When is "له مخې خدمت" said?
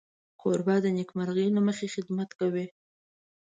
1.55-2.29